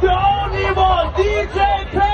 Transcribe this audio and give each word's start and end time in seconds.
the 0.00 0.10
only 0.10 0.64
one, 0.72 1.12
DJ 1.14 1.86
Paytric. 1.90 2.09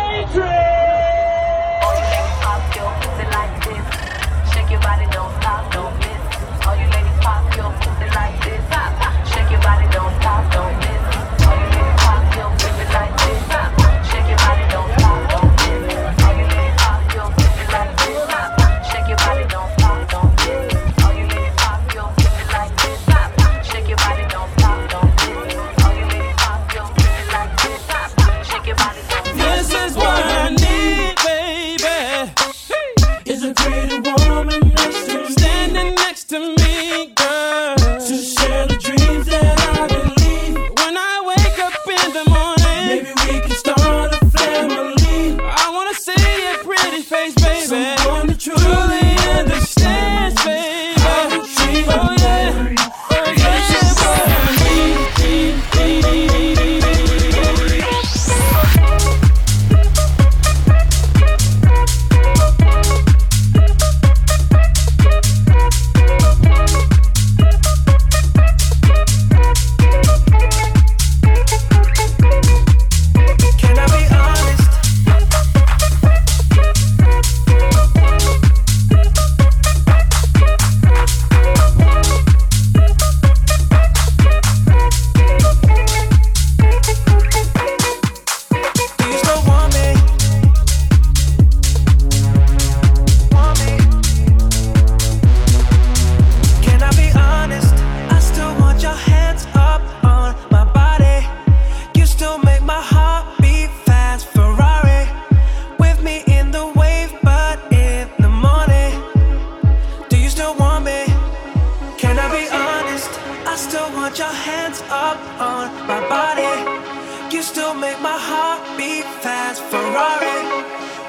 your 114.18 114.28
hands 114.28 114.80
up 114.88 115.18
on 115.38 115.68
my 115.86 116.00
body. 116.08 117.34
You 117.34 117.42
still 117.42 117.74
make 117.74 118.00
my 118.00 118.16
heart 118.16 118.62
beat 118.78 119.04
fast, 119.20 119.60
Ferrari. 119.64 120.40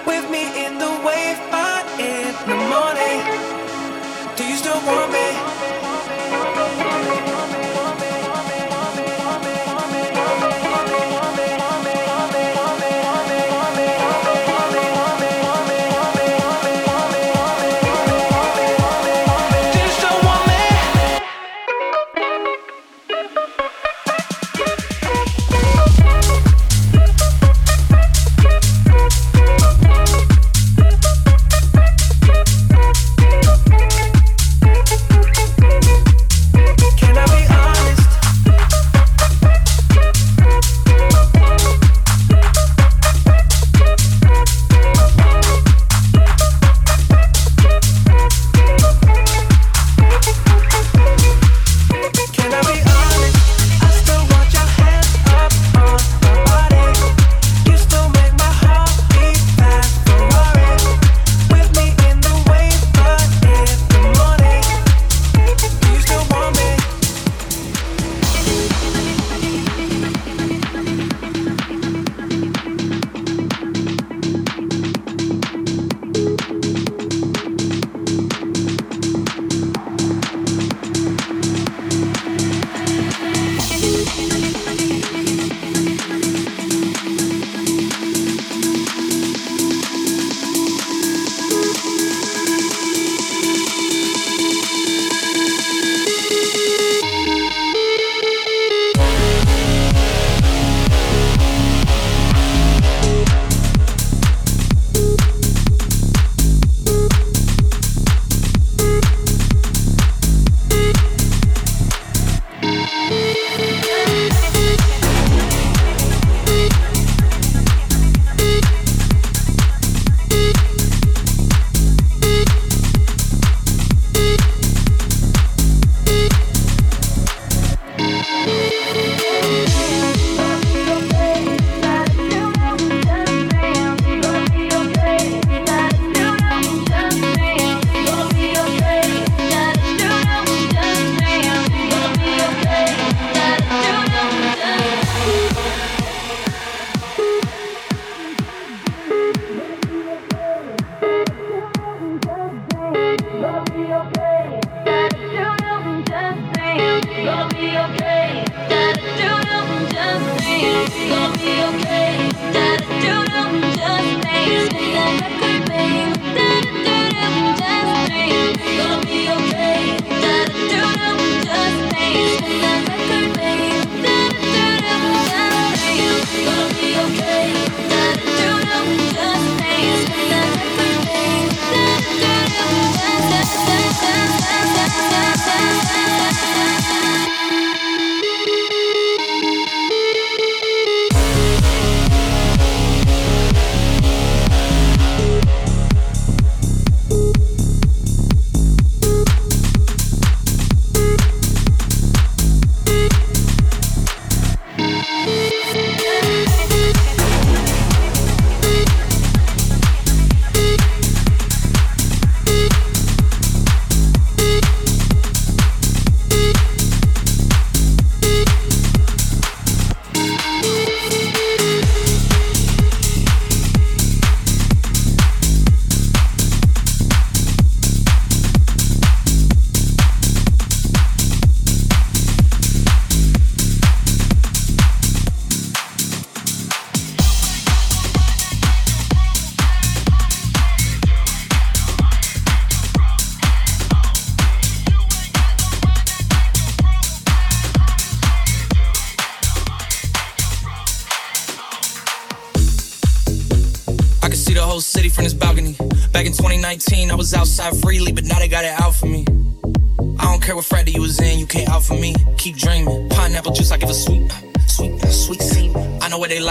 With 0.05 0.29
me 0.29 0.43
in 0.65 0.77
the 0.77 0.91
wave, 1.05 1.39
but 1.49 1.85
in 1.99 2.33
the 2.49 2.57
morning. 2.73 3.21
Do 4.35 4.43
you 4.43 4.57
still 4.57 4.81
want 4.85 5.11
me? 5.13 5.46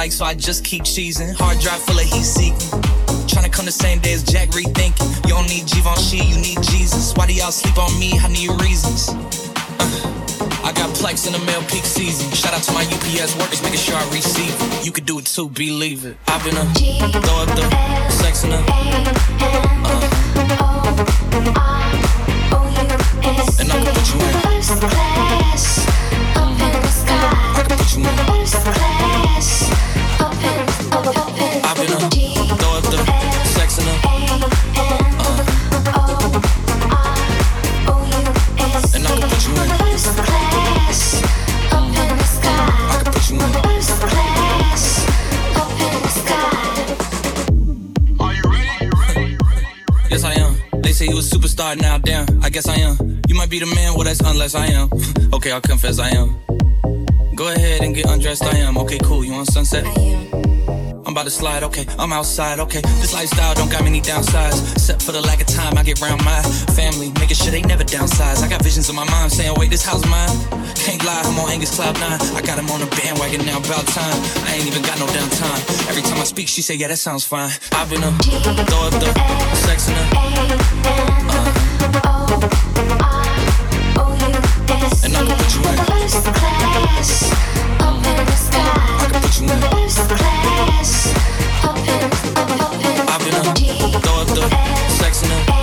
Like, 0.06 0.12
so 0.12 0.25
I 0.25 0.35
just 0.35 0.64
keep 0.64 0.85
cheesing. 0.85 1.35
Hard 1.35 1.58
drive 1.58 1.82
full 1.82 1.99
of 1.99 2.05
heat 2.05 2.23
seeking. 2.23 2.55
Tryna 3.26 3.50
come 3.50 3.67
the 3.67 3.73
same 3.73 3.99
day 3.99 4.12
as 4.12 4.23
Jack 4.23 4.50
rethinking. 4.50 5.26
You 5.26 5.35
don't 5.35 5.49
need 5.49 5.67
Givenchy, 5.67 6.19
you 6.19 6.37
need 6.37 6.62
Jesus. 6.70 7.12
Why 7.17 7.26
do 7.26 7.35
y'all 7.35 7.50
sleep 7.50 7.76
on 7.76 7.91
me? 7.99 8.17
I 8.20 8.29
need 8.29 8.50
reasons. 8.62 9.08
Uh. 9.08 9.17
I 10.62 10.73
got 10.79 10.94
plex 10.94 11.26
in 11.26 11.32
the 11.32 11.41
mail 11.44 11.61
peak 11.62 11.85
season. 11.85 12.31
Shout 12.31 12.55
out 12.55 12.62
to 12.62 12.73
my 12.73 12.85
UPS 12.85 13.35
workers, 13.37 13.61
making 13.62 13.81
sure 13.81 13.97
I 13.97 14.05
receive 14.12 14.55
it. 14.55 14.87
You 14.87 14.93
could 14.93 15.06
do 15.06 15.19
it 15.19 15.26
too, 15.26 15.49
believe 15.49 16.05
it. 16.05 16.17
I've 16.29 16.44
been 16.44 16.56
a 16.56 16.64
throw 17.11 17.43
up 17.43 17.49
the 17.58 17.67
sex 18.11 18.44
in 18.44 18.53
a. 18.53 18.58
Uh, 18.58 18.62
and 23.58 23.73
I 23.73 23.82
can 23.82 23.93
put 23.93 24.06
you 24.14 25.41
in. 25.41 25.45
Be 53.48 53.58
the 53.58 53.66
man, 53.66 53.94
well, 53.94 54.04
that's 54.04 54.20
unless 54.20 54.54
I 54.54 54.66
am. 54.66 54.88
okay, 55.34 55.52
I'll 55.52 55.60
confess 55.60 55.98
I 55.98 56.10
am. 56.10 56.37
Go 57.34 57.48
ahead 57.48 57.82
and 57.82 57.94
get 57.94 58.06
undressed, 58.06 58.43
I 58.44 58.56
am. 58.58 58.78
Okay, 58.78 58.98
cool. 59.02 59.25
You 59.25 59.32
want 59.32 59.48
sunset? 59.52 59.84
I 59.84 59.90
am. 59.90 60.46
I'm 61.06 61.12
about 61.12 61.25
to 61.25 61.31
slide, 61.31 61.62
okay. 61.62 61.87
I'm 61.98 62.12
outside, 62.12 62.58
okay. 62.60 62.81
This 62.98 63.14
lifestyle 63.14 63.54
don't 63.54 63.70
got 63.70 63.84
many 63.84 64.00
downsides. 64.00 64.72
Except 64.72 65.02
for 65.02 65.12
the 65.12 65.20
lack 65.20 65.40
of 65.40 65.46
time 65.46 65.78
I 65.78 65.82
get 65.84 66.02
around 66.02 66.25
my 66.25 66.43
family. 66.75 67.12
Making 67.20 67.37
sure 67.37 67.50
they 67.52 67.62
never 67.62 67.84
downsize. 67.84 68.43
I 68.43 68.48
got 68.48 68.62
visions 68.62 68.88
of 68.88 68.96
my 68.96 69.04
mom 69.04 69.31
saying, 69.31 69.54
wait, 69.56 69.70
this 69.70 69.84
house 69.84 70.04
mine. 70.06 70.28
Can't 70.75 71.04
lie, 71.04 71.22
I'm 71.25 71.38
on 71.38 71.50
Angus 71.50 71.76
Cloud 71.76 71.94
9. 72.00 72.20
I 72.34 72.40
got 72.43 72.58
him 72.58 72.69
on 72.70 72.82
a 72.82 72.87
bandwagon 72.87 73.46
now, 73.46 73.58
about 73.58 73.87
time. 73.87 74.19
I 74.48 74.54
ain't 74.56 74.66
even 74.66 74.82
got 74.82 74.98
no 74.98 75.06
downtime. 75.06 75.88
Every 75.88 76.02
time 76.02 76.19
I 76.19 76.25
speak, 76.25 76.48
she 76.48 76.62
say, 76.62 76.75
yeah, 76.75 76.88
that 76.88 76.98
sounds 76.98 77.25
fine. 77.25 77.50
I've 77.72 77.88
been 77.88 78.02
a 78.02 78.10
throw 78.66 78.88
up 78.88 78.93
the 78.98 79.12
sex 79.54 79.88
in. 79.88 79.94
Uh. 82.08 82.62
And 85.19 85.29
I 85.29 85.37
can 85.37 85.39
put 85.39 85.55
you 85.55 85.63
in. 85.63 85.77
First 85.77 86.25
class, 86.25 87.33
up 95.49 95.56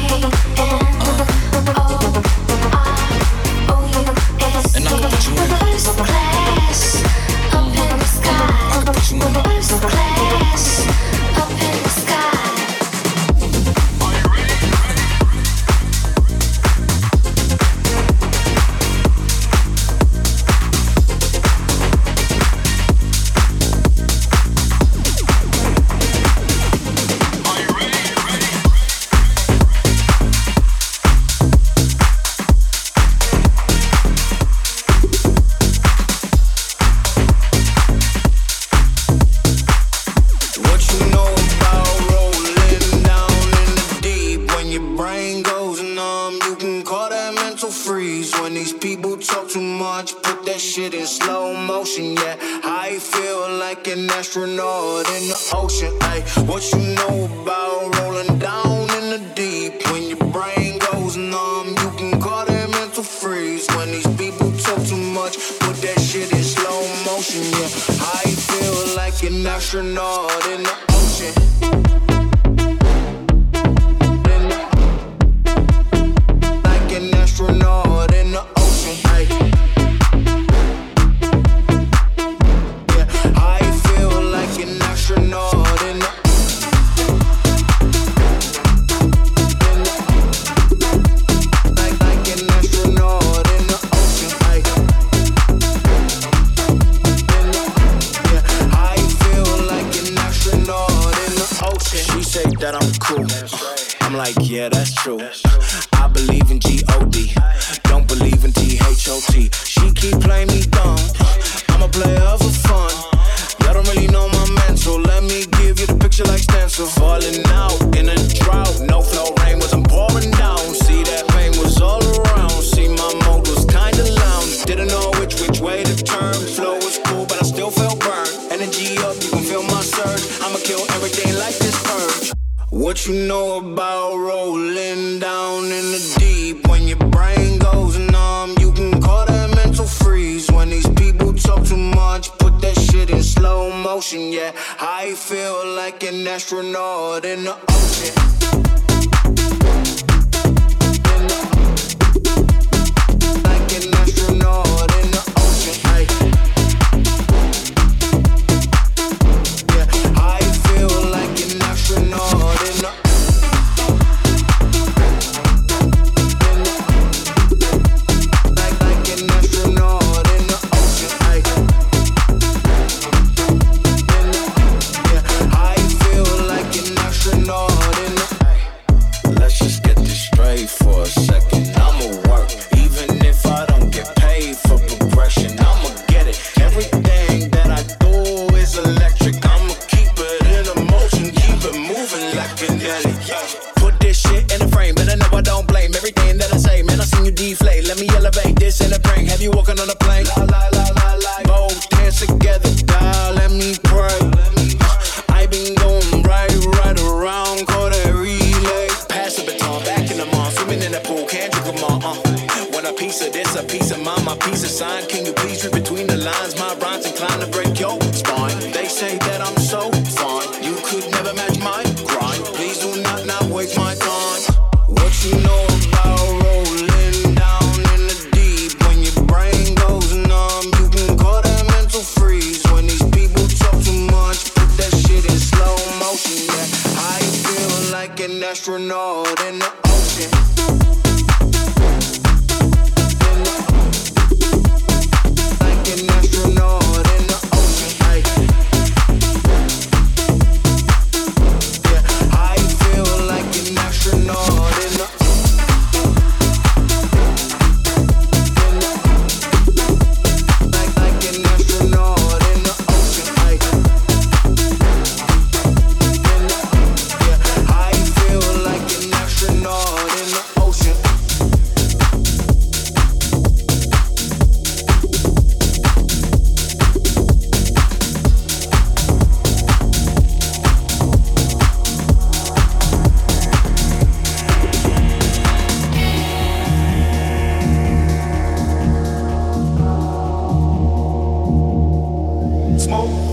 in 70.54 70.62
the 70.62 70.70
ocean. 70.92 72.13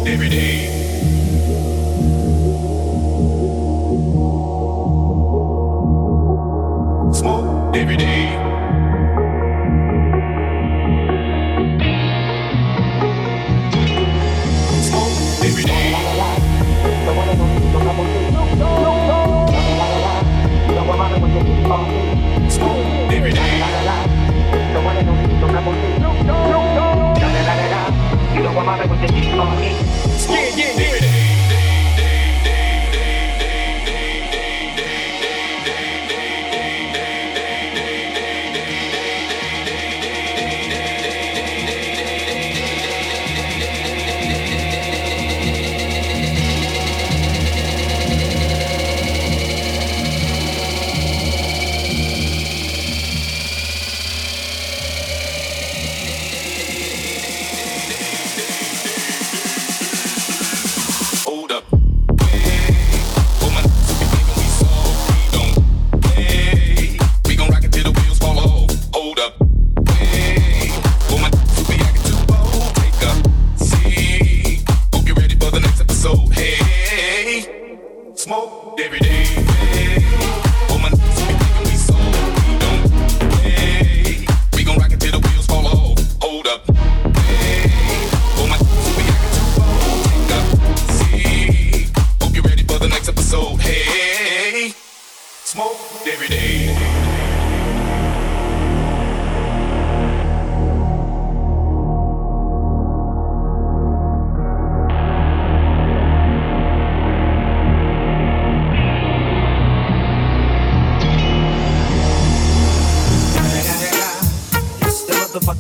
every 0.07 0.29
day. 0.29 1.80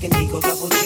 So 0.00 0.79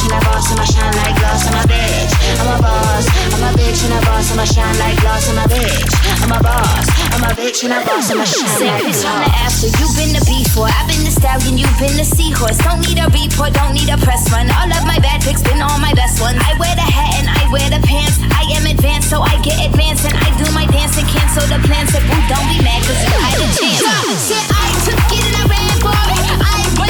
bitch 0.00 0.08
and 0.08 0.16
a 0.16 0.24
boss, 0.24 0.48
I'ma 0.52 0.64
shine 0.64 0.96
like 0.96 1.16
glass. 1.16 1.44
I'm 1.44 1.60
a 1.60 1.64
bitch, 1.68 2.12
I'm 2.40 2.48
a 2.48 2.62
boss. 2.62 3.04
I'm 3.36 3.44
a 3.44 3.50
bitch 3.52 3.84
and 3.84 3.92
a 3.92 4.00
boss, 4.06 4.32
I'ma 4.32 4.44
shine 4.44 4.78
like 4.78 4.96
glass. 5.00 5.28
I'm 5.28 5.38
a 5.38 5.44
bitch, 5.44 5.92
I'm 6.24 6.32
a 6.32 6.40
boss. 6.40 6.86
I'm 7.12 7.24
a 7.24 7.30
bitch 7.36 7.64
and 7.64 7.72
a 7.72 7.80
boss, 7.84 8.10
I'ma 8.10 8.24
shine 8.24 8.48
like 8.64 8.80
glass. 8.80 9.04
on 9.04 9.20
the 9.20 9.30
after, 9.44 9.68
you've 9.76 9.96
been 9.96 10.12
the 10.16 10.22
before. 10.24 10.68
I've 10.72 10.88
been 10.88 11.04
the 11.04 11.12
stallion, 11.12 11.58
you've 11.58 11.78
been 11.78 11.96
the 11.96 12.04
seahorse. 12.04 12.56
Don't 12.64 12.80
need 12.80 12.96
a 12.96 13.08
report, 13.12 13.52
don't 13.52 13.74
need 13.76 13.90
a 13.92 13.98
press 14.00 14.24
run. 14.32 14.48
All 14.56 14.70
of 14.72 14.84
my 14.88 14.98
bad 15.04 15.20
pics 15.20 15.42
been 15.42 15.60
all 15.60 15.78
my 15.78 15.92
best 15.92 16.20
ones. 16.20 16.40
I 16.40 16.56
wear 16.56 16.72
the 16.72 16.86
hat 16.86 17.20
and 17.20 17.28
I 17.28 17.44
wear 17.52 17.68
the 17.68 17.82
pants. 17.84 18.16
I 18.32 18.48
am 18.56 18.64
advanced, 18.64 19.12
so 19.12 19.20
I 19.20 19.36
get 19.44 19.60
advanced 19.60 20.08
and 20.08 20.16
I 20.16 20.28
do 20.40 20.48
my 20.56 20.64
dance 20.72 20.96
and 20.96 21.08
cancel 21.08 21.44
the 21.44 21.60
plans. 21.68 21.92
Said, 21.92 22.04
boo, 22.08 22.16
don't 22.24 22.48
be 22.48 22.58
mad, 22.64 22.80
cause 22.88 23.00
you 23.04 23.12
had 23.20 23.36
a 23.36 23.48
chance. 23.52 23.84
Said 24.16 24.46
I 24.48 24.68
took 24.80 25.00
it 25.12 25.24
and 25.28 25.36
I 25.36 25.44
ran 25.44 25.74
for 25.84 25.92
it. 25.92 26.24
I 26.40 26.89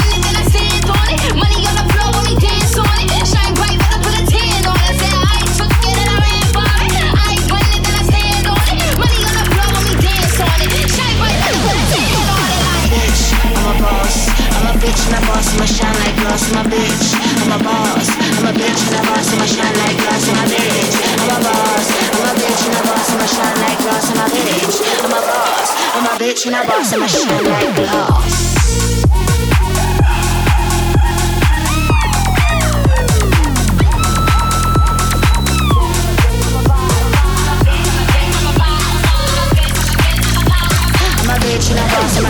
bitch 14.81 15.05
and 15.05 15.13
a 15.13 15.21
boss, 15.29 15.47
I'ma 15.53 15.65
shine 15.65 15.97
like 16.01 16.15
glass. 16.17 16.43
I'm 16.49 16.65
a 16.65 16.69
bitch, 16.69 17.13
I'm 17.41 17.53
a 17.53 17.57
boss. 17.63 18.07
I'm 18.37 18.47
a 18.49 18.53
bitch 18.57 18.81
and 18.89 18.97
a 18.97 19.01
boss, 19.05 19.29
I'ma 19.31 19.45
shine 19.45 19.77
like 19.77 19.97
glass. 20.01 20.25
I'm 20.27 20.41
a 20.41 20.45
bitch, 20.49 20.95
I'm 21.21 21.29
a 21.29 21.37
boss. 21.45 21.87
I'm 22.17 22.25
a 22.25 22.33
bitch 22.41 22.63
and 22.65 22.75
a 22.75 22.81
boss, 22.89 23.09
I'ma 23.13 23.27
shine 23.29 23.57
like 23.61 23.79
glass. 23.85 24.05
I'm 24.09 24.19
a 24.19 24.27
bitch, 24.33 24.77
I'm 25.05 25.13
a 25.13 25.21
boss. 25.21 25.69
I'm 25.93 26.05
a 26.05 26.13
bitch 26.17 26.45
and 26.47 26.55
a 26.55 26.67
boss, 26.67 26.93
I'ma 26.93 27.07
shine 27.07 27.45
like 27.45 27.75
glass. 27.75 28.50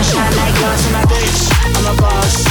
I'm 0.02 0.98
a 0.98 1.06
bitch, 1.06 1.52
boss. 2.02 2.42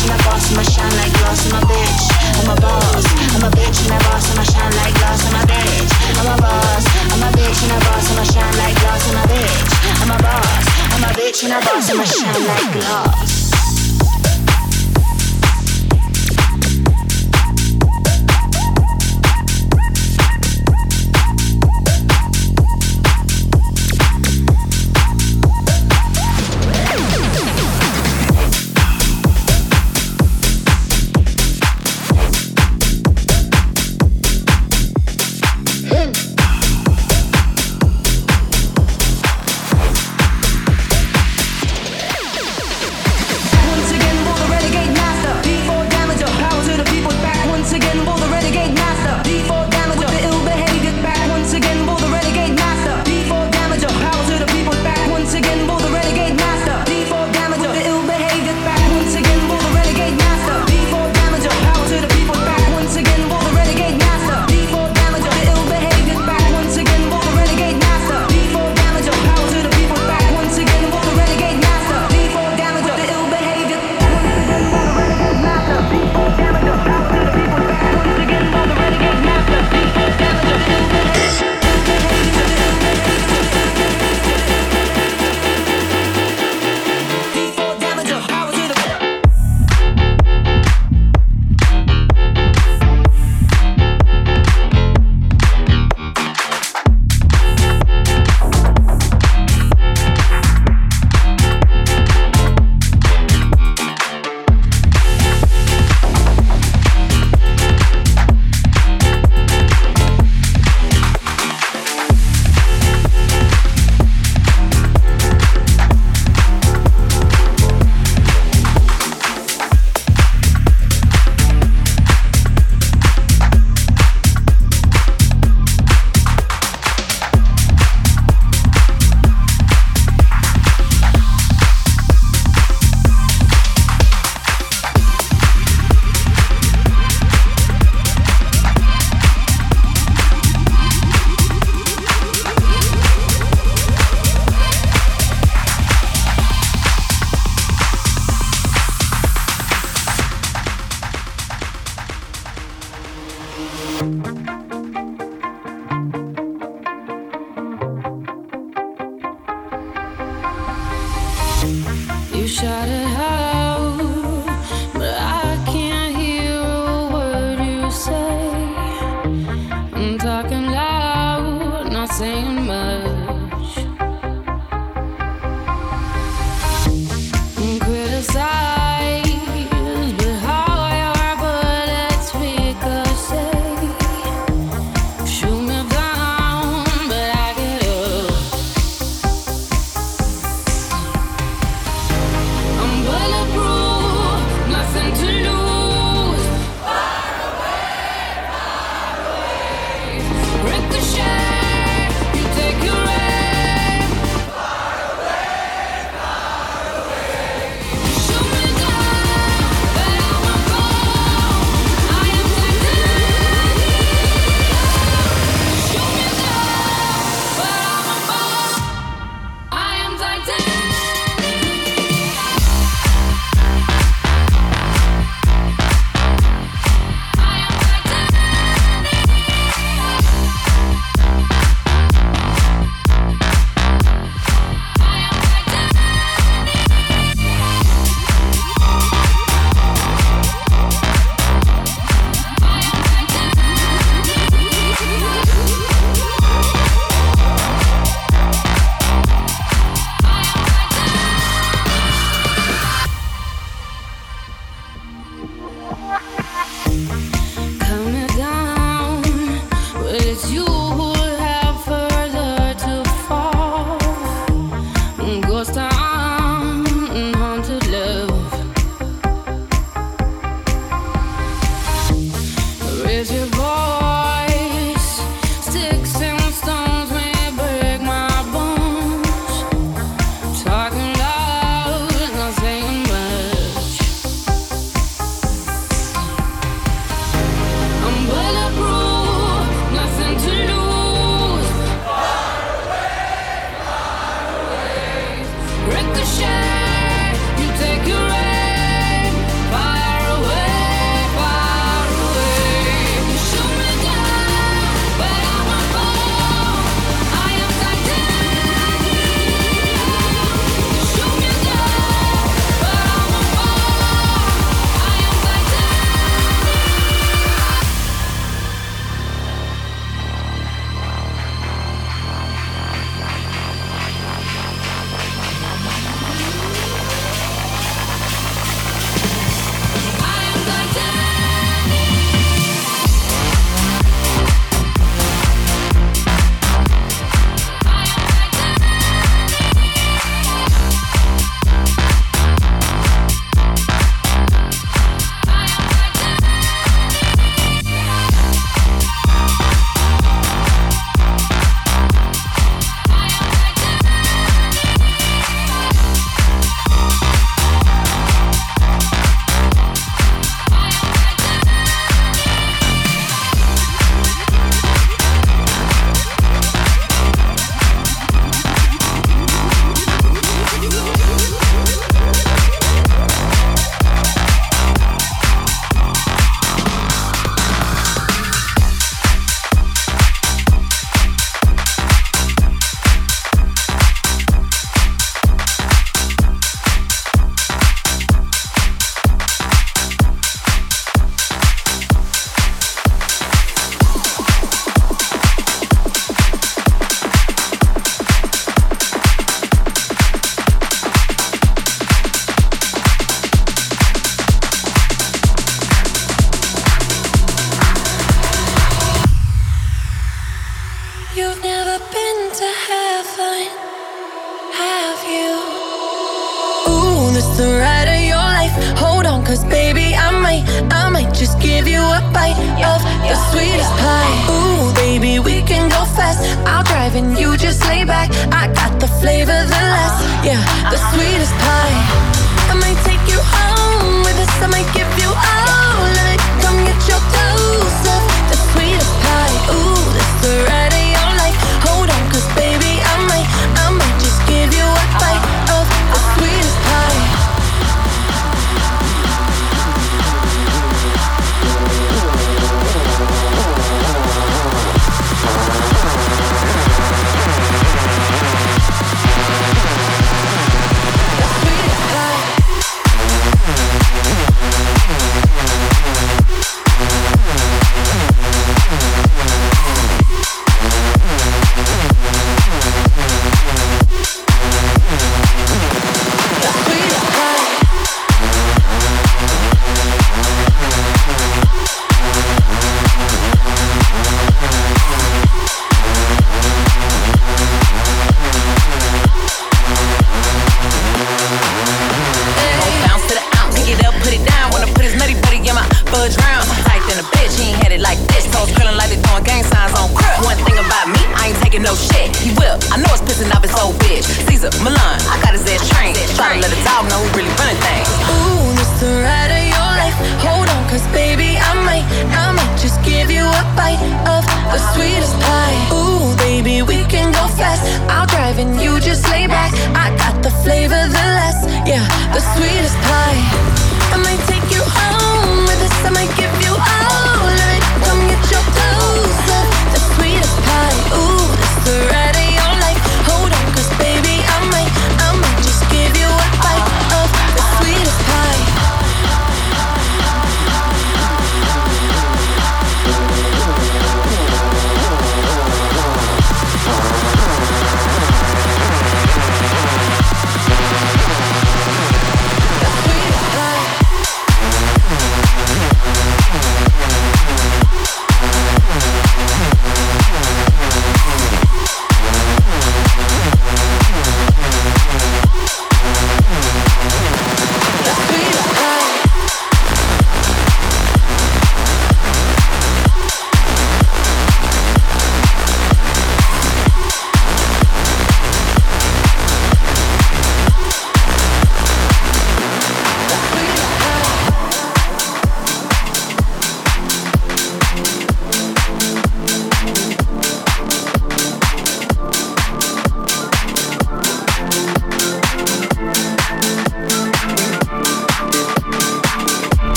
And 0.00 0.12
a 0.12 0.24
boss, 0.24 0.50
I'ma 0.50 0.62
shine 0.62 0.96
like 0.96 1.12
glass. 1.12 1.44
I'm 1.44 1.60
a 1.60 1.66
bitch, 1.66 2.04
I'm 2.40 2.48
a 2.48 2.56
boss. 2.60 3.04
I'm 3.36 3.44
a 3.44 3.50
bitch 3.50 3.84
and 3.84 3.92
a 3.92 3.98
boss, 4.04 4.30
I'ma 4.32 4.44
shine 4.44 4.72
like 4.80 4.94
glass. 4.94 5.20
I'm 5.28 5.36
a 5.36 5.42
bitch, 5.44 5.92
I'm 6.18 6.30
a 6.30 6.36
boss. 6.40 6.84
I'm 7.12 7.22
a 7.22 7.30
bitch 7.36 7.62
and 7.64 7.72
a 7.72 7.78
boss, 7.84 8.10
I'ma 8.10 8.24
shine 8.24 8.56
like 8.56 8.80
glass. 8.80 9.04
I'm 9.08 9.18
a 9.18 9.24
bitch, 9.28 9.72
I'm 10.00 10.10
a 10.10 10.18
boss. 10.22 10.64
I'm 10.94 11.04
a 11.04 11.12
bitch 11.18 11.44
and 11.44 11.52
a 11.52 11.60
boss, 11.60 11.90
I'ma 11.90 12.04
shine 12.04 12.46
like 12.46 12.72
glass. 12.72 13.29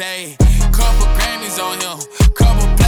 say. 0.00 0.34
Couple 0.72 1.08
Grammys 1.16 1.58
on 1.62 1.78
him, 1.84 1.98
couple 2.32 2.79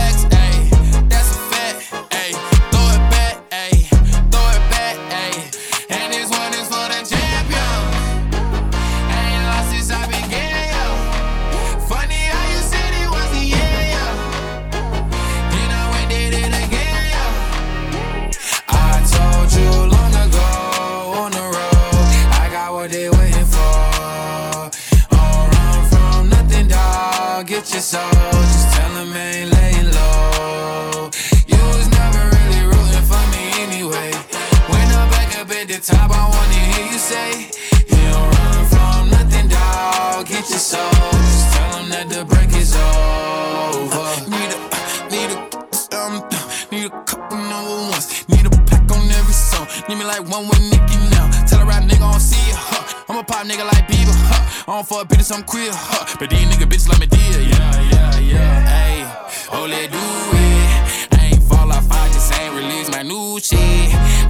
pop 53.42 53.50
nigga 53.50 53.64
like 53.64 53.86
Bieber. 53.88 54.14
Huh. 54.14 54.72
On 54.72 54.84
for 54.84 55.02
a 55.02 55.04
bitch, 55.04 55.32
I'm 55.34 55.42
queer. 55.42 55.70
Huh. 55.72 56.16
But 56.18 56.30
these 56.30 56.46
nigga 56.46 56.66
bitches 56.66 56.88
like 56.88 57.00
me 57.00 57.06
deal. 57.06 57.40
Yeah, 57.40 57.90
yeah, 57.90 58.18
yeah. 58.18 58.68
Hey, 58.68 59.04
oh, 59.52 59.66
let 59.66 59.90
do 59.90 59.98
it. 59.98 61.18
I 61.18 61.26
ain't 61.32 61.42
fall 61.42 61.70
off, 61.72 61.90
I 61.90 62.08
just 62.08 62.32
ain't 62.40 62.54
release 62.54 62.90
my 62.90 63.02
new 63.02 63.40
shit. 63.40 63.58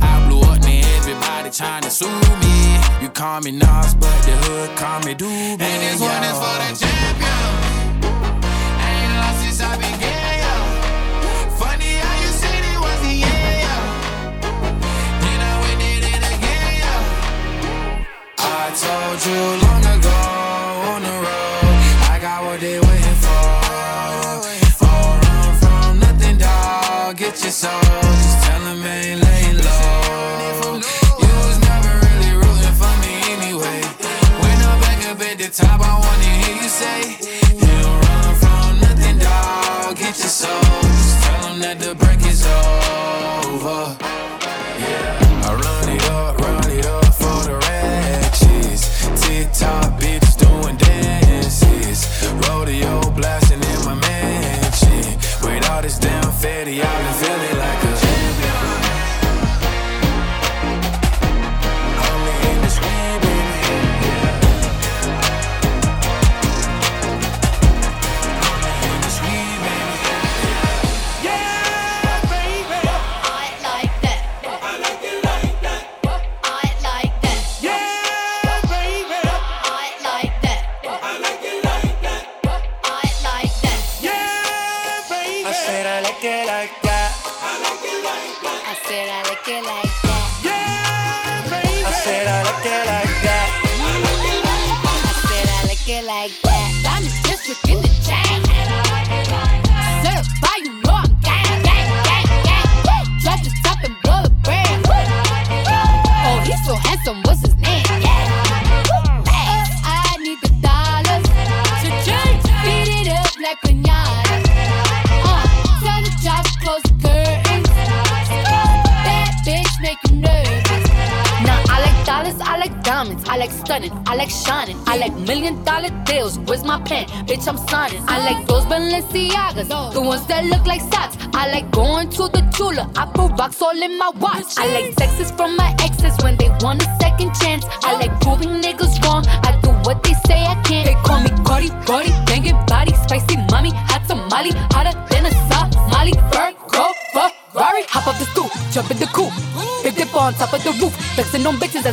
I 0.00 0.26
blew 0.28 0.40
up, 0.40 0.60
now 0.60 0.96
everybody 0.98 1.50
trying 1.50 1.82
to 1.82 1.90
sue 1.90 2.08
me. 2.08 2.78
You 3.02 3.08
call 3.10 3.40
me 3.40 3.52
Nas, 3.52 3.94
but 3.94 4.18
the 4.24 4.36
hood 4.44 4.76
call 4.76 5.00
me 5.00 5.14
Doobie. 5.14 5.60
And 5.60 5.82
this 5.82 6.00
one 6.00 6.24
is 6.24 6.38
for 6.42 6.56
the 6.62 6.86
champion. 6.86 7.21
told 18.74 19.26
you 19.26 19.61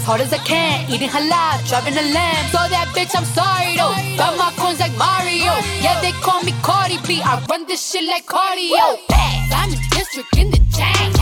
hard 0.10 0.22
as 0.22 0.34
I 0.34 0.40
can, 0.40 0.90
eating 0.90 1.08
halal, 1.08 1.62
driving 1.70 1.94
a 1.94 2.02
lamb. 2.18 2.46
So 2.50 2.58
that 2.74 2.90
bitch, 2.98 3.14
I'm 3.14 3.30
sorry 3.38 3.78
though. 3.78 3.94
Got 4.18 4.34
my 4.42 4.50
coins 4.58 4.80
like 4.82 4.96
Mario. 4.98 5.54
Yeah, 5.86 6.02
they 6.02 6.14
call 6.26 6.42
me 6.42 6.52
Cardi 6.66 6.98
B. 7.06 7.22
I 7.22 7.38
run 7.46 7.68
this 7.68 7.78
shit 7.78 8.06
like 8.10 8.26
cardio. 8.26 8.98
I'm 9.54 9.70
in 9.70 9.78
district 9.94 10.34
in 10.36 10.50
the 10.50 10.58
chain. 10.74 11.14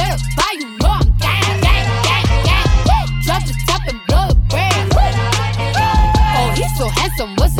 Set 0.00 0.08
up 0.16 0.20
by 0.40 0.56
you 0.56 0.72
know 0.80 0.88
I'm 0.88 1.08
gang, 1.20 1.60
gang, 1.60 1.88
gang, 2.08 2.28
gang. 2.48 3.08
Drop 3.20 3.44
the 3.44 3.54
top 3.68 3.84
and 3.92 4.00
blow 4.08 4.24
the 4.32 4.36
brand. 4.48 4.88
Oh, 4.96 6.48
he's 6.56 6.72
so 6.80 6.88
handsome, 6.88 7.36
what's 7.36 7.57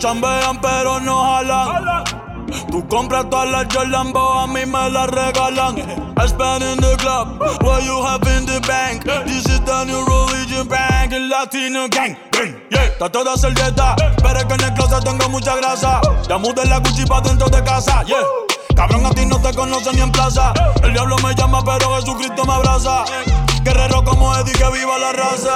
chambean 0.00 0.58
pero 0.60 0.98
no 0.98 1.22
jalan. 1.22 2.04
Tú 2.70 2.86
compras 2.88 3.28
todas 3.30 3.48
las 3.50 3.66
Jordan, 3.72 4.12
a 4.16 4.46
mí 4.46 4.66
me 4.66 4.90
las 4.90 5.08
regalan. 5.08 5.76
I 6.16 6.26
spend 6.26 6.64
in 6.64 6.80
the 6.80 6.96
club, 6.98 7.38
what 7.62 7.84
you 7.84 8.02
have 8.02 8.26
in 8.36 8.46
the 8.46 8.60
bank. 8.66 9.04
This 9.26 9.46
is 9.46 9.60
the 9.60 9.84
new 9.84 10.04
religion 10.04 10.66
bank, 10.66 11.12
el 11.12 11.28
latino 11.28 11.86
gang. 11.88 12.16
Yeah. 12.70 12.84
Está 12.84 13.10
toda 13.10 13.36
servieta, 13.36 13.94
pero 14.22 14.38
es 14.38 14.44
que 14.46 14.54
en 14.54 14.60
el 14.62 14.74
closet 14.74 15.04
tengo 15.04 15.28
mucha 15.28 15.54
grasa. 15.56 16.00
Ya 16.28 16.38
mudé 16.38 16.64
la 16.66 16.78
Gucci 16.78 17.04
pa' 17.04 17.20
dentro 17.20 17.48
de 17.48 17.62
casa, 17.62 18.02
yeah. 18.04 18.24
Cabrón, 18.74 19.06
a 19.06 19.10
ti 19.10 19.26
no 19.26 19.38
te 19.40 19.52
conocen 19.54 19.94
ni 19.96 20.02
en 20.02 20.10
plaza. 20.10 20.52
El 20.82 20.92
diablo 20.94 21.16
me 21.18 21.34
llama, 21.34 21.62
pero 21.62 21.94
Jesucristo 21.96 22.44
me 22.46 22.54
abraza. 22.54 23.04
Guerrero 23.62 24.02
como 24.02 24.34
Eddie, 24.36 24.54
que 24.54 24.70
viva 24.70 24.98
la 24.98 25.12
raza. 25.12 25.50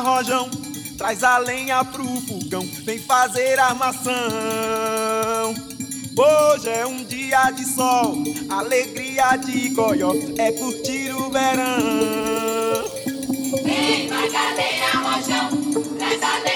rojão, 0.00 0.50
traz 0.96 1.22
a 1.22 1.38
lenha 1.38 1.84
pro 1.84 2.04
fogão, 2.22 2.66
vem 2.84 2.98
fazer 2.98 3.58
armação. 3.58 4.12
Hoje 6.18 6.68
é 6.68 6.86
um 6.86 7.04
dia 7.04 7.50
de 7.50 7.64
sol, 7.64 8.22
alegria 8.48 9.36
de 9.36 9.68
goió, 9.70 10.12
é 10.38 10.52
curtir 10.52 11.12
o 11.12 11.30
verão. 11.30 12.84
Vem 13.64 14.08
traz 14.08 14.34
a 14.34 14.54
lenha, 14.54 14.90
rojão, 14.94 15.50
traz 15.98 16.22
a 16.22 16.38
lenha. 16.38 16.55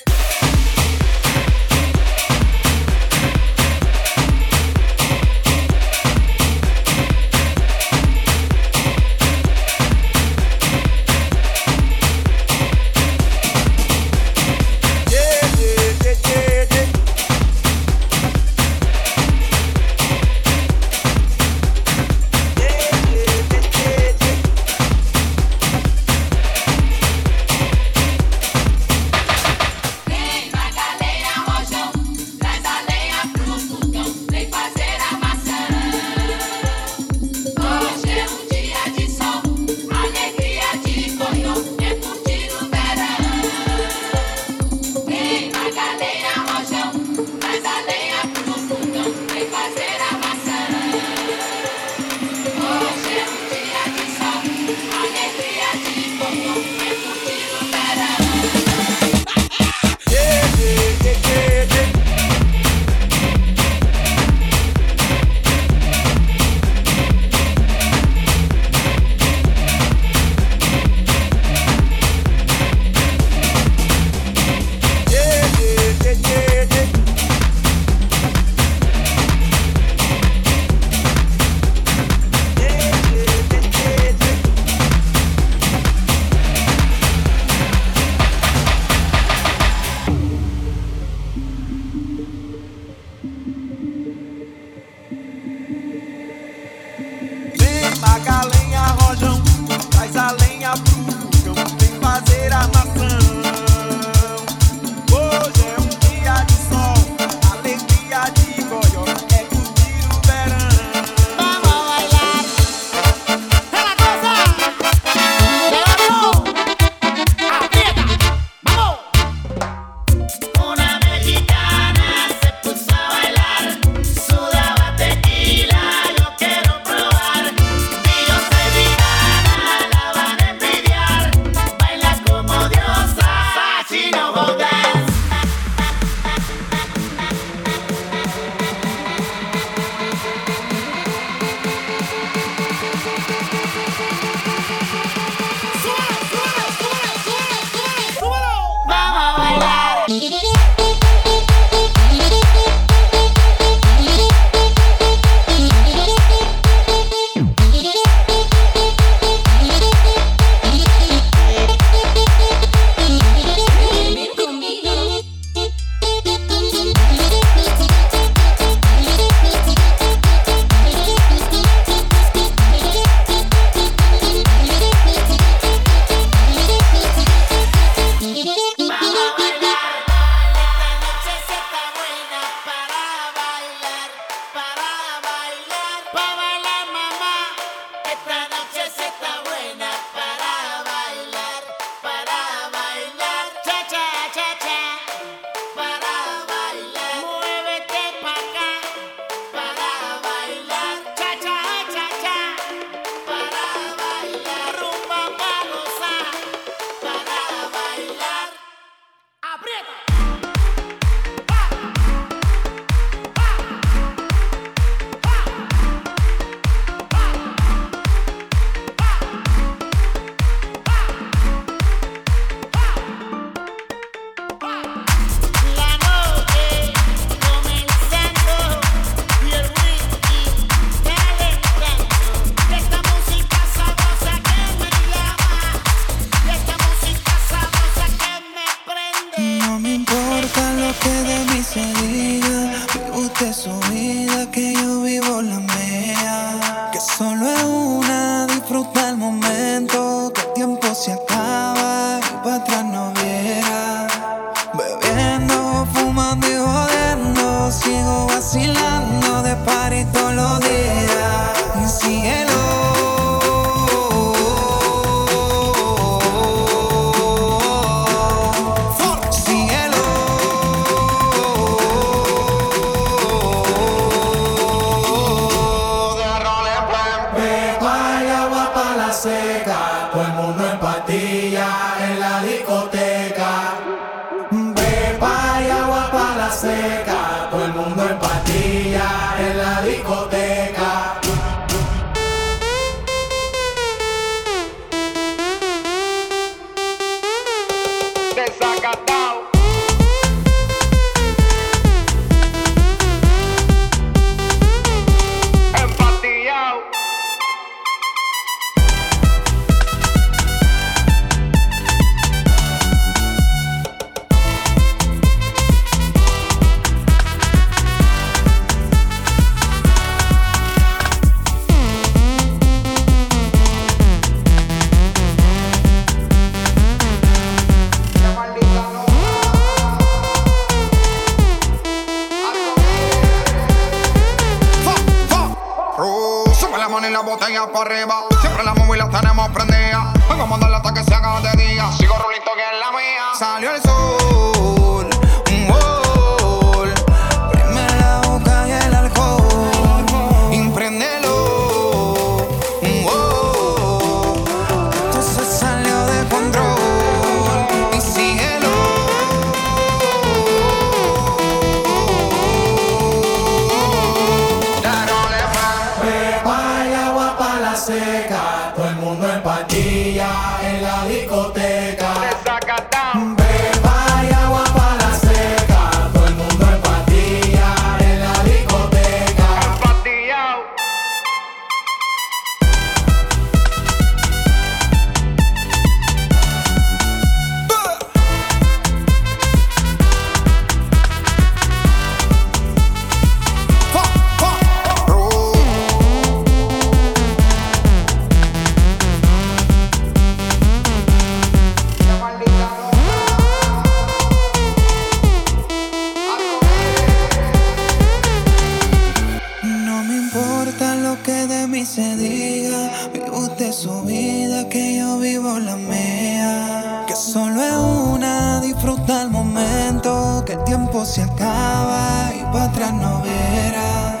acaba 421.21 422.31
y 422.35 422.43
para 422.51 422.65
atrás 422.65 422.93
no 422.93 423.21
verá. 423.21 424.17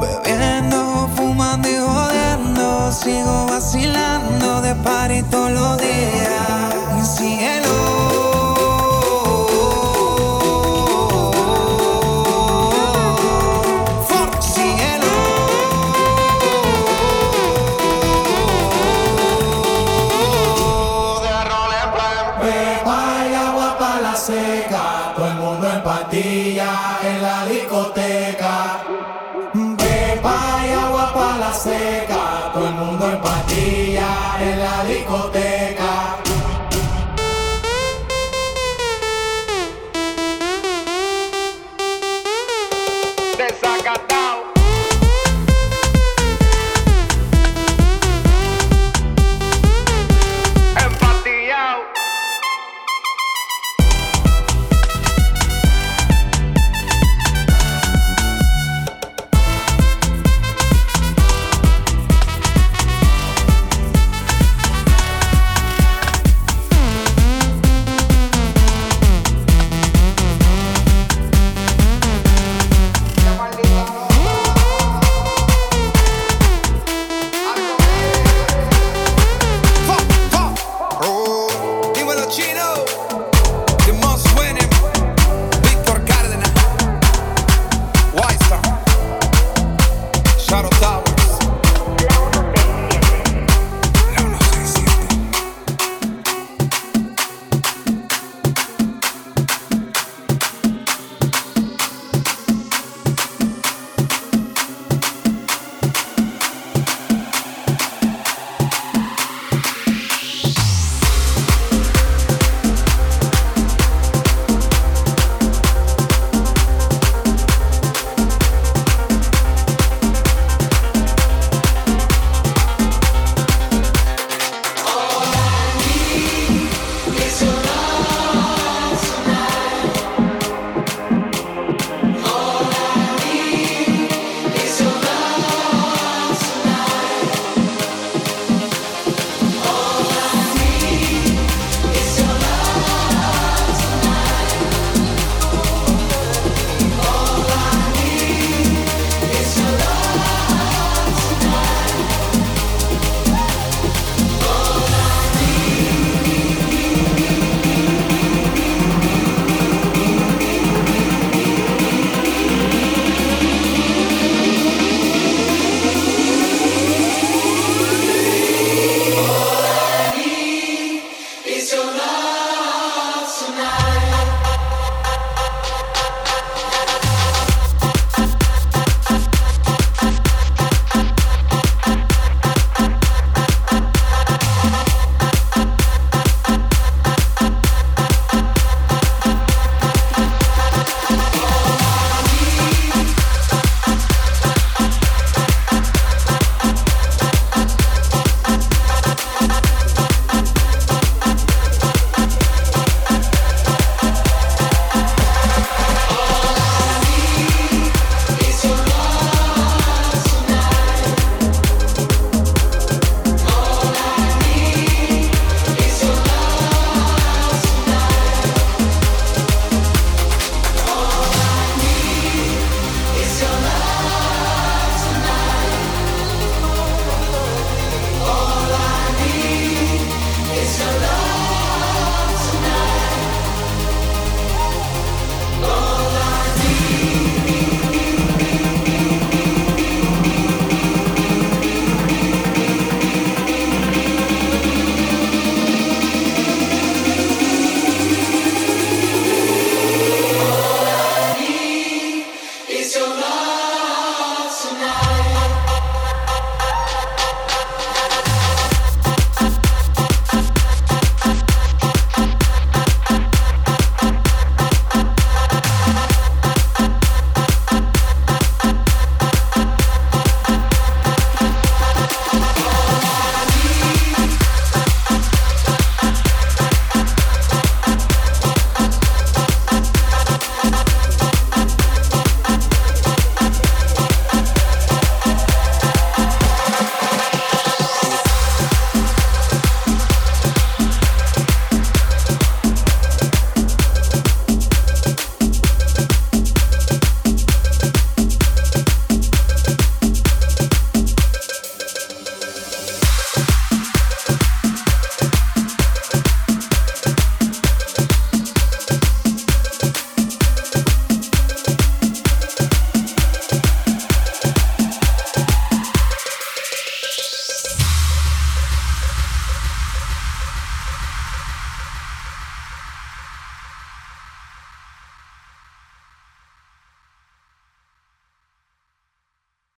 Bebiendo, 0.00 1.08
fumando 1.16 1.68
y 1.68 1.76
jodiendo, 1.76 2.92
sigo 2.92 3.46
vacilando 3.46 4.60
de 4.62 4.74
par 4.76 5.10
todos 5.30 5.50
los 5.52 5.78
días. 5.78 6.74
Mi 6.94 7.04
cielo. 7.04 7.97
patilla 33.48 34.36
en 34.40 34.58
la 34.58 34.84
discoteca. 34.84 35.57